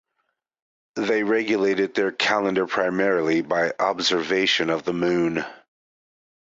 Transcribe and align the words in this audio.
They 0.95 1.21
regulated 1.21 1.93
their 1.93 2.11
calendar 2.11 2.65
primarily 2.65 3.43
by 3.43 3.73
observation 3.79 4.71
of 4.71 4.83
the 4.83 4.93
moon. 4.93 5.45